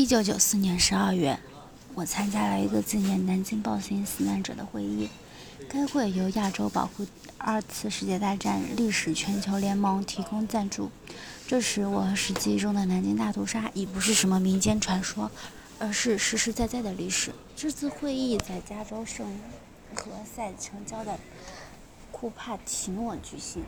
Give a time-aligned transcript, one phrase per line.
[0.00, 1.38] 一九九四年十二月，
[1.94, 5.10] 我参加了一个纪念南京暴行死难者的会议。
[5.68, 7.06] 该会由亚洲保护
[7.36, 10.90] 二次世界大战历史全球联盟提供赞助。
[11.46, 15.30] 这时，我和史记中的南京大屠杀已不是什么民间传说，
[15.78, 17.34] 而是实实在在的历史。
[17.54, 19.26] 这次会议在加州圣
[19.94, 21.18] 何塞城郊的
[22.10, 23.62] 库帕提诺举行。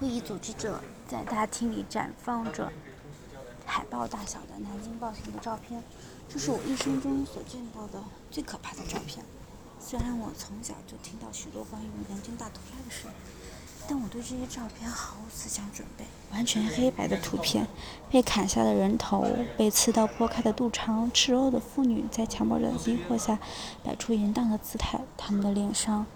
[0.00, 2.72] 会议组织者在大厅里展放着。
[3.66, 5.82] 海报大小的南京暴行的照片，
[6.28, 9.24] 这是我一生中所见到的最可怕的照片。
[9.78, 13.06] 虽然我从小就听到许多关于南京大屠杀的事，
[13.86, 16.04] 但我对这些照片毫无思想准备。
[16.32, 17.66] 完全黑白的图片，
[18.10, 23.38] 被砍下的人头，被刺刀剥开的肚肠，赤裸的妇女在强暴者的逼迫下
[23.84, 26.06] 摆出淫荡的姿态，他们的脸上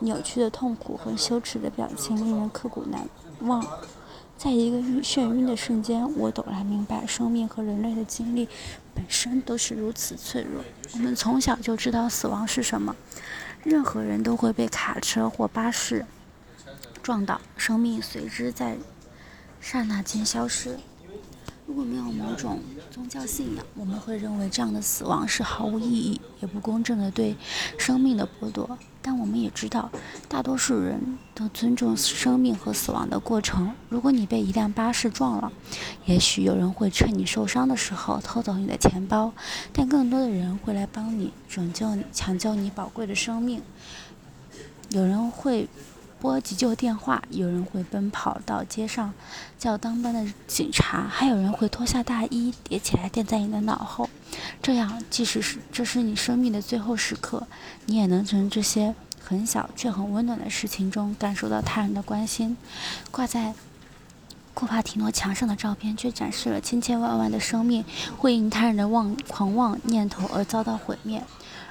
[0.00, 3.08] 扭曲的痛苦和羞耻的表情令人刻骨难
[3.40, 3.64] 忘。
[4.38, 8.48] 在一个晕眩晕的瞬间，我陡然明白，生命和人类的经历
[8.94, 10.62] 本身都是如此脆弱。
[10.92, 12.94] 我们从小就知道死亡是什么，
[13.64, 16.06] 任何人都会被卡车或巴士
[17.02, 18.78] 撞倒，生命随之在
[19.60, 20.78] 刹那间消失。
[21.68, 22.58] 如果没有某种
[22.90, 27.36] 宗教信仰，我们会认为这样的死亡是毫无意义也不公正的对
[27.76, 28.78] 生命的剥夺。
[29.02, 29.90] 但我们也知道，
[30.30, 33.74] 大多数人都尊重生命和死亡的过程。
[33.90, 35.52] 如果你被一辆巴士撞了，
[36.06, 39.30] 也许有人会趁你受伤的时候偷走你的钱包，
[39.70, 43.60] 但更多的人会来帮你拯救你、抢救你宝贵的生命。
[44.88, 45.68] 有人会
[46.20, 49.12] 拨急救电话，有人会奔跑到街上
[49.58, 54.08] 叫当班的警察，还有人会脱下大衣叠起来垫在你的脑后。
[54.60, 57.46] 这样，即使是这是你生命的最后时刻，
[57.86, 62.56] 你也能从这些很小却很温暖的事情中感受到他人的关心。
[63.10, 63.54] 挂在
[64.54, 67.84] 库帕提诺墙上的照片却展示了千千万万的生命
[68.16, 71.22] 会因他人的妄狂妄念头而遭到毁灭，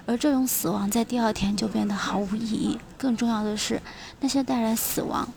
[0.07, 2.79] 而这种死亡在第二天就变得毫无意义。
[2.97, 3.79] 更重要的是，
[4.21, 5.27] 那些带来死亡，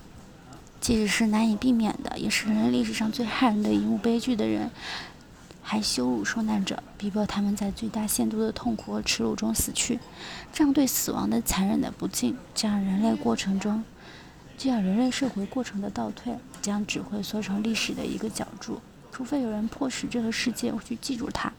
[0.79, 4.71] 即使是难以避免的，也是人类历史上最骇人的一幕悲剧的人。
[5.63, 9.99] 还羞辱受难者，逼迫他们在最大限度的痛苦和耻辱中死去，
[10.51, 13.83] 这样对死亡的残忍的不敬，这样人类过程中，
[14.57, 18.81] 这样人类社会过程的倒退，将只会缩成历史的一个角柱。
[19.11, 21.51] 除非有人迫使这个世界去记住它，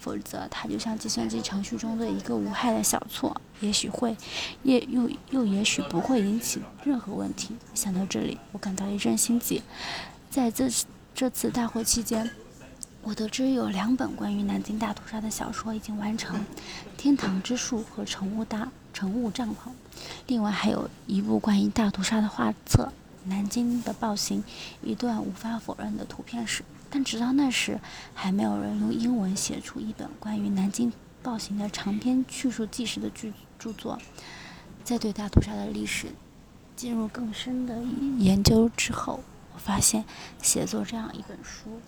[0.00, 4.16] 否则它就像计算机程序中的一个无害的小错，也许会，
[4.62, 7.54] 也又又也许不会引起任何问题。
[7.74, 9.62] 想到这里，我感到一阵心悸。
[10.30, 10.68] 在这
[11.14, 12.30] 这次大会期间。
[13.06, 16.40] 我得知有两本关于南京大屠杀的小说已经完成，
[16.96, 19.52] 《天堂之树》和《乘雾大乘雾帐篷》，
[20.26, 22.90] 另外还有一部关于大屠杀的画册
[23.28, 24.42] 《南京的暴行：
[24.80, 26.62] 一段无法否认的图片史》。
[26.94, 27.80] 但直到那时，
[28.14, 30.92] 还没有人用英文写出一本关于南京
[31.24, 33.98] 暴行的长篇叙述纪实的著著作。
[34.84, 36.06] 在对大屠杀的历史
[36.76, 37.82] 进入更深的
[38.20, 39.18] 研究之后，
[39.54, 40.04] 我发现
[40.40, 41.80] 写作这样一本书。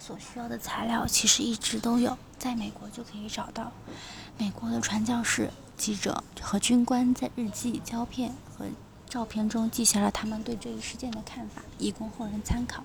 [0.00, 3.70] 所需要的材料其实一直都有，在美国就可以找到。
[4.38, 8.32] 美国的传教士、记者和军官在日记、胶片
[9.08, 12.84] 照片中记下了他们对这一事件的看法，以供后人参考。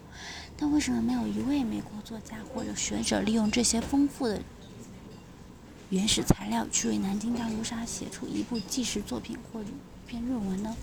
[0.56, 4.39] 但为什么没有一位美国作家或者学者利用这些丰富的
[5.89, 10.75] 原始材料，去为南京大屠杀写出一部纪实作品或者一篇论文呢？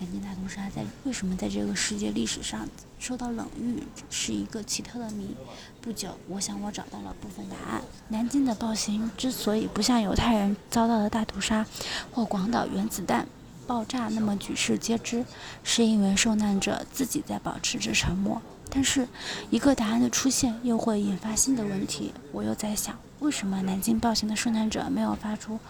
[0.00, 2.68] 南京大屠杀在为什么在这个世界历史上
[3.00, 5.34] 受到冷遇，是一个奇特的谜。
[5.80, 7.82] 不久，我想我找到了部分答案。
[8.08, 11.66] 南京的暴行之所以不像犹太人遭到的大屠杀
[12.12, 13.26] 或广岛原子弹
[13.68, 15.26] 爆炸那么举世皆知，
[15.62, 18.40] 是因为受难者自己在保持着沉默。
[18.70, 19.06] 但是，
[19.50, 22.14] 一个答案的出现又会引发新的问题。
[22.32, 25.60] 我又在想，为什么南京暴行的受难者没有发出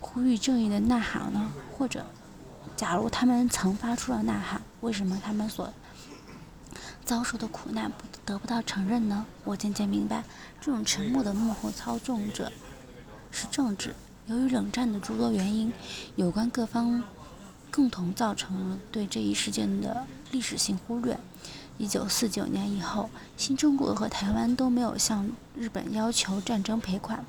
[0.00, 1.50] 呼吁正义的呐喊呢？
[1.76, 2.04] 或者？
[2.76, 5.72] 假如他们曾发出了呐喊，为什么他们所
[7.06, 9.24] 遭受的苦难不得不到承认呢？
[9.44, 10.22] 我渐渐明白，
[10.60, 12.52] 这种沉默的幕后操纵者
[13.30, 13.94] 是政治。
[14.26, 15.72] 由于冷战的诸多原因，
[16.16, 17.02] 有关各方
[17.76, 21.18] 共同造成了对这一事件的历史性忽略。
[21.76, 27.22] 一九四九年以后，新中国和台湾都没有向日本要求战争赔款。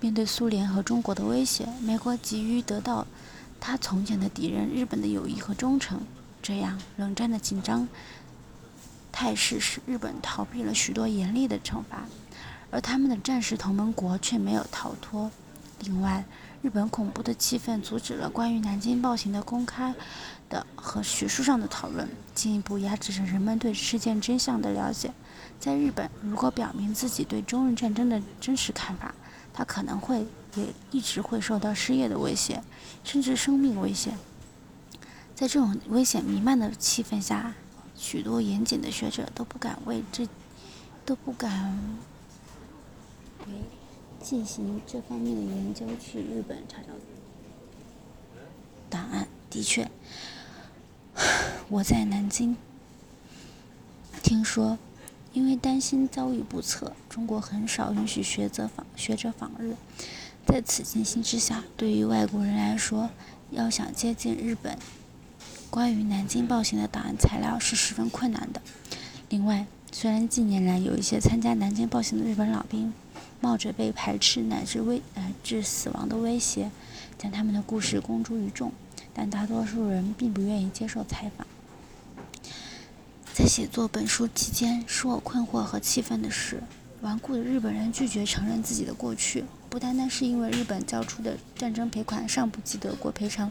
[0.00, 3.06] 面对苏联和中国的威胁，美国急于得到。
[3.60, 6.00] 他从前的敌人日本的友谊和忠诚，
[6.42, 7.86] 这样冷战的紧张
[9.12, 12.06] 态势使日本逃避了许多严厉的惩罚，
[12.70, 15.30] 而他们的战时同盟国却没有逃脱
[15.84, 16.24] 另外，
[16.62, 19.94] 日本恐怖的气氛阻止了关于南京暴行的公开
[20.48, 25.12] 的和学术上的讨论，进一步压制着人们对事件真相的了解。
[25.58, 29.14] 在日本，如果表明自己对中日战争的真实看法，
[29.52, 32.62] 他可能会也一直会受到失业的威胁，
[33.02, 34.16] 甚至生命危险。
[35.34, 37.54] 在这种危险弥漫的气氛下，
[37.96, 40.28] 许多严谨的学者都不敢为这
[41.04, 41.76] 都不敢
[43.46, 43.52] 为
[44.22, 46.88] 进行这方面的研究去日本查找
[48.88, 49.26] 档案。
[49.50, 49.90] 的确，
[51.68, 52.56] 我在南京
[54.22, 54.78] 听说，
[55.32, 59.74] 因为担心遭遇不测，中国很少允许学者访学者访日。
[60.46, 63.10] 在此情形之下，对于外国人来说，
[63.50, 64.78] 要想接近日本。
[65.70, 68.60] 关于南京暴行的档案材料是十分困难的。
[69.28, 72.92] 另外，虽然近年来有一些参加南京暴行的日本老兵，
[73.42, 76.70] 冒着被排斥乃至危乃至死亡的威胁，
[77.18, 78.72] 将他们的故事公诸于众，
[79.12, 81.46] 但大多数人并不愿意接受采访。
[83.34, 86.62] 在写作本书期间，使我困惑和气愤的是，
[87.00, 93.50] 顽固的日本人拒绝承认自己的过去，不单单是因为日本交出的战争赔款尚不及德国赔偿。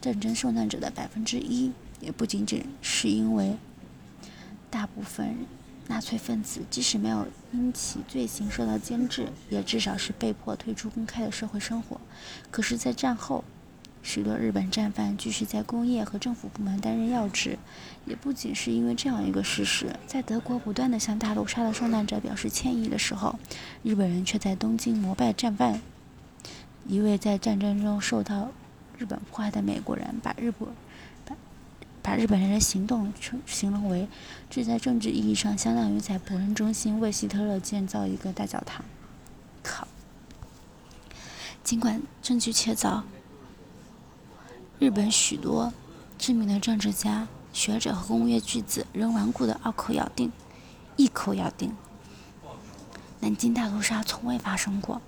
[0.00, 3.56] 战争受难者的百分之一，也不仅仅是因为
[4.70, 5.34] 大部分
[5.88, 12.00] 纳粹分子即使没有因其罪行受到监制，也至少是被迫退出公开的社会生活。
[12.50, 13.42] 可是，在战后，
[14.02, 17.58] 许多日本战犯继续在工业和政府部门担任要职，
[18.06, 19.96] 也不仅是因为这样一个事实。
[20.06, 23.38] 在德国不断地向大屠杀的受难者表示歉意的时候，
[23.82, 25.80] 日本人却在东京膜拜战犯。
[26.86, 28.50] 一位在战争中受到。
[29.00, 30.68] 日本迫害的美国人把日本
[32.08, 34.08] 把日本人的行动称形容为，
[34.48, 38.82] 这在政治意义上相当于在柏林中心为希特勒建造一个大教堂。
[39.62, 39.86] 靠！
[41.62, 43.02] 尽管证据确凿，
[44.78, 45.70] 日本许多
[46.16, 50.32] 知名的政治家、学者和工业巨子仍顽固的二口咬定，
[50.96, 51.76] 一口咬定，
[53.20, 55.02] 南京大屠杀从未发生过。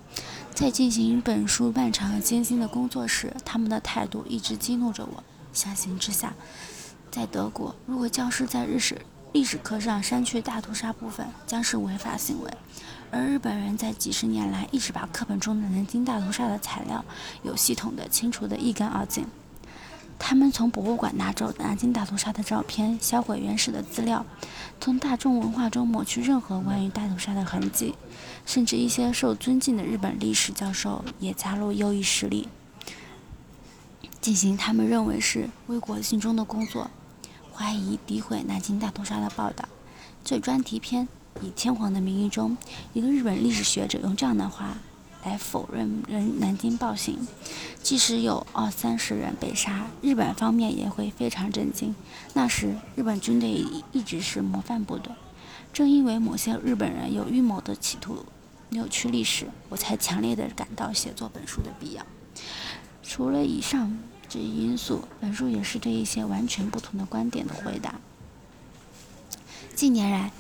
[0.54, 5.24] 在进行本书漫长而艰辛的工作时，他们的态度一直激怒着我。
[5.54, 6.34] 相形之下，
[7.10, 9.00] 在德国，如果教师在日史
[9.32, 12.50] 历史课上删去大屠杀部分，将是违法行为；
[13.10, 17.04] 而日本人在几十年来一直把课本中的南京大屠杀的材料
[17.42, 19.26] 有系统的清除得一干二净。
[20.22, 24.26] 他们从博物馆拿走南京大屠杀的照片，销毁原始的资料，
[24.78, 27.94] 从大众文化中抹去任何关于大屠杀的痕迹。
[28.44, 32.48] 甚至一些受尊敬的日本历史教授也加入优异势力，
[34.20, 36.90] 进行他们认为是为国尽忠的工作，
[37.54, 39.68] 怀疑诋毁南京大屠杀的报道。
[40.22, 41.08] 这专题片
[41.42, 42.56] 以《天皇的名义》中
[42.92, 44.76] 一个日本历史学者用这样的话
[45.24, 47.18] 来否认人南京暴行：
[47.82, 51.94] 即使有二三十人被杀，日本方面也会非常震惊。
[52.34, 53.50] 那时日本军队
[53.92, 55.12] 一直是模范部队。
[55.72, 58.24] 正因为某些日本人有预谋的企图
[58.70, 62.04] 扭曲历史，我才强烈的感到写作本书的必要。
[63.02, 63.98] 除了以上
[64.30, 67.96] 这一因素，本书也是对一些完全不同的观点的回答。
[69.74, 70.30] 近年来，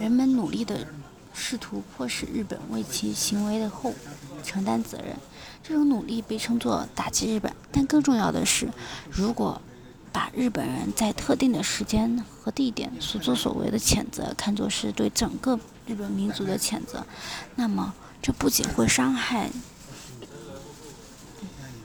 [0.00, 0.88] 人们努力的
[1.32, 4.00] 试图迫使日本为其行为的后果
[4.42, 5.14] 承担责任，
[5.62, 7.54] 这种努力被称作打击日本。
[7.70, 8.68] 但更重要的是，
[9.08, 9.62] 如果
[10.10, 17.06] 把日本人在特定的时间和地点所作所为的谴责看作是对整个日本民族的谴责，
[17.54, 19.48] 那么这不仅会伤害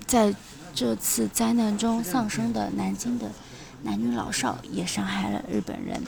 [0.07, 0.33] 在
[0.75, 3.29] 这次灾难中丧生的南京的
[3.83, 6.01] 男女老少，也伤害了日本人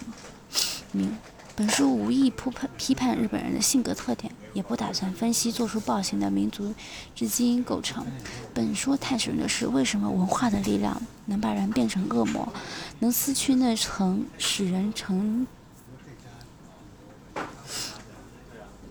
[0.91, 1.11] 民。
[1.55, 6.73] 本书无意批判批判日本人的性格特点，也不打算分析做出暴行的民族
[7.13, 8.05] 之基因构成。
[8.53, 12.51] 本书探寻的是为什么文化的力量能把人变成恶魔，
[12.99, 15.47] 能撕去那层使人成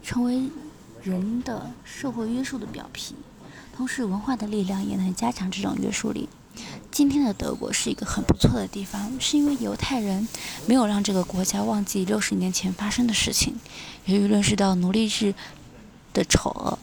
[0.03, 0.49] 成为
[1.03, 3.15] 人的社会约束的表皮，
[3.77, 6.29] 同时文化的力量也能加强这种约束力。
[6.93, 10.29] 今天的德国是一个很不错的地方，是因为犹太人
[10.67, 13.57] 没有让这个国家忘记六十年前发生的事情，
[14.05, 15.35] 由于认识到奴隶制
[16.13, 16.79] 的丑恶，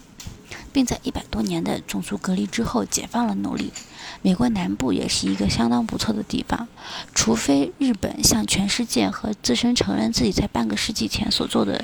[0.70, 3.72] 并在一百多年的种族隔离之后解放了奴隶。
[4.20, 6.68] 美国南部也是一个相当不错的地方，
[7.14, 11.82] 除非日本向全世界和自身承认自己在半个世纪前所做的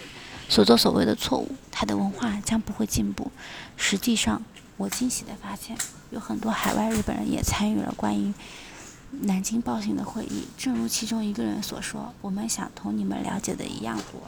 [0.50, 3.32] 所作所为的错误，它的文化将不会进步。
[3.78, 4.42] 实际上，
[4.78, 5.76] 我惊喜地发现，
[6.10, 8.32] 有很多海外日本人也参与了关于
[9.10, 10.46] 南京暴行的会议。
[10.56, 14.22] 正如其中一个人所说：“我们想同你们了解的一样多。”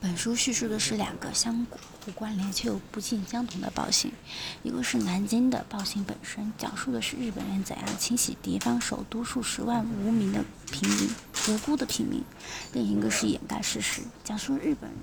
[0.00, 1.66] 本书叙述的是两个相
[2.04, 4.10] 互关联却又不尽相同的暴行，
[4.62, 10.42] 一个是南京的暴行本身，讲述的是日本人怎样清洗敌方首都数十万无名的
[10.72, 11.10] 平民、
[11.48, 12.22] 无辜的平民；
[12.72, 14.98] 另一个是掩盖事实，讲述日本人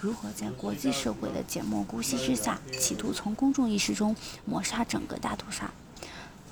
[0.00, 5.72] 如何在国际社会的缄默姑息之下，企图从公众意识中抹杀整个大屠杀，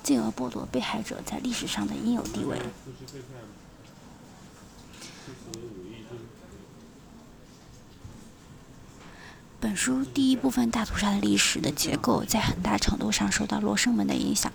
[0.03, 2.59] 进而剥夺被害者在历史上的应有地位。
[9.65, 14.53] 本书第一部分大屠杀的历史的结构，在很大程度上受到罗生门的影响。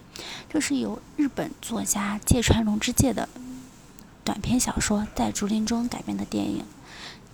[0.48, 3.28] 这是由日本作家芥川龙之介的
[4.22, 6.64] 短篇小说《在竹林中》改编的电影，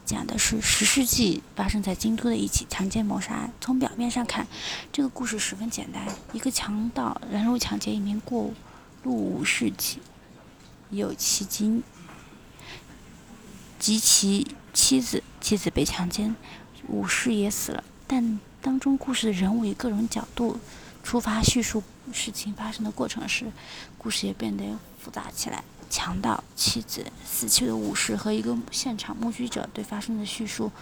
[0.06, 3.52] 讲的是十世纪发生在京都的一起强奸谋杀案。
[3.61, 4.47] 从表面上看，
[4.90, 6.02] 这个故事十分简单：
[6.33, 8.54] 一个强盗拦路抢劫一名过
[9.02, 10.00] 路武士妻，
[10.88, 11.83] 有其经
[13.78, 16.35] 及其妻子，妻子被强奸。
[16.88, 20.58] 武士也死了，但当中故事的人物以各种角度
[21.02, 23.46] 出发叙述事情发生的过程时，
[23.98, 24.64] 故事也变得
[24.98, 25.62] 复杂起来。
[25.88, 30.72] 强盗、妻子、死去的武士和一个现场目击者对发生的叙述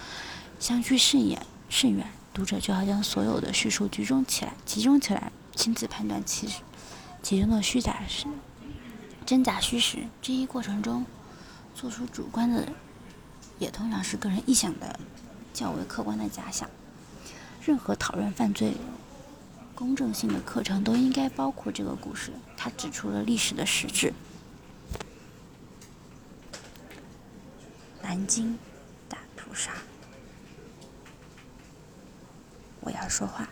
[0.58, 6.48] 相距甚远甚远，读者就要将所有的叙述集中起来，集中起来，亲自判断其
[7.22, 8.24] 其中的虚假是
[9.26, 9.98] 真假虚实。
[10.22, 11.04] 这一过程中，
[11.74, 12.66] 做出主观的，
[13.58, 14.98] 也通常是个人臆想的。
[15.54, 16.68] 较为客观的假想。
[17.64, 18.74] 任何讨论犯罪
[19.74, 22.30] 公正性的课程都应该包括这个故事。
[22.58, 24.12] 它指出了历史的实质。
[28.02, 28.58] 南京
[29.08, 29.72] 大屠杀。
[32.80, 33.48] 我要说话。